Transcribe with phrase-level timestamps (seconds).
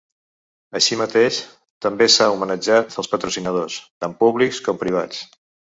[0.79, 1.37] Així mateix,
[1.87, 5.27] també s’ha homenatjat als patrocinadors, tant públics com privats.